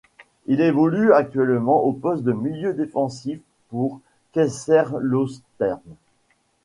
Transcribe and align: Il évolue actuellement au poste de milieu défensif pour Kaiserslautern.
Il 0.47 0.61
évolue 0.61 1.13
actuellement 1.13 1.79
au 1.83 1.91
poste 1.93 2.23
de 2.23 2.31
milieu 2.31 2.73
défensif 2.73 3.39
pour 3.69 4.01
Kaiserslautern. 4.31 5.79